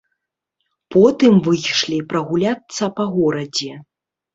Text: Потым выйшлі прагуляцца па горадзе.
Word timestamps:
Потым 0.95 1.33
выйшлі 1.49 2.03
прагуляцца 2.09 2.93
па 3.01 3.11
горадзе. 3.17 3.73